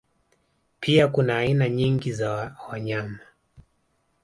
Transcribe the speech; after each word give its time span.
Pia 0.79 1.07
kuna 1.07 1.37
aina 1.37 1.69
nyingi 1.69 2.11
za 2.13 2.55
wanyama 2.69 3.19